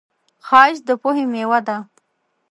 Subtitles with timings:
[0.47, 1.77] ښایست د پوهې میوه ده